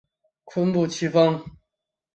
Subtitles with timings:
[0.45, 1.45] 坤布崎峰